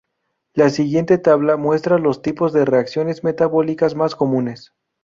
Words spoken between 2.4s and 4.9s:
de reacciones metabólicas más comunes.